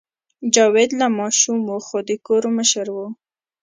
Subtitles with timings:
[0.53, 2.97] جاوید لا ماشوم و خو د کور مشر و